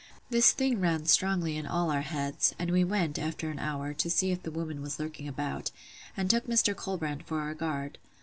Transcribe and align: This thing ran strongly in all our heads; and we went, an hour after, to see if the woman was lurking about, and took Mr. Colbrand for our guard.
This 0.31 0.51
thing 0.51 0.79
ran 0.81 1.05
strongly 1.05 1.57
in 1.57 1.67
all 1.67 1.91
our 1.91 2.01
heads; 2.01 2.55
and 2.57 2.71
we 2.71 2.83
went, 2.83 3.19
an 3.19 3.59
hour 3.59 3.85
after, 3.89 3.93
to 3.93 4.09
see 4.09 4.31
if 4.31 4.41
the 4.41 4.49
woman 4.49 4.81
was 4.81 4.97
lurking 4.97 5.27
about, 5.27 5.69
and 6.17 6.27
took 6.27 6.47
Mr. 6.47 6.75
Colbrand 6.75 7.23
for 7.23 7.39
our 7.41 7.53
guard. 7.53 7.99